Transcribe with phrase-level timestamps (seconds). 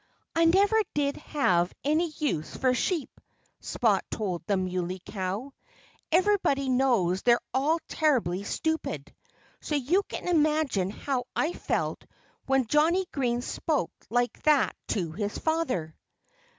[0.35, 3.21] "I never did have any use for sheep,"
[3.59, 5.51] Spot told the Muley Cow.
[6.11, 9.13] "Everybody knows they're all terribly stupid.
[9.59, 12.03] So you can imagine how I felt
[12.47, 15.95] when Johnnie Green spoke like that to his father."